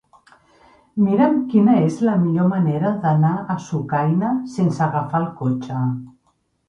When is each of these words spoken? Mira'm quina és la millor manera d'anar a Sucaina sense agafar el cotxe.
Mira'm 1.01 1.35
quina 1.51 1.75
és 1.89 1.99
la 2.07 2.15
millor 2.23 2.49
manera 2.53 2.93
d'anar 3.05 3.35
a 3.55 3.59
Sucaina 3.67 4.33
sense 4.55 4.85
agafar 4.87 5.21
el 5.25 5.33
cotxe. 5.43 5.85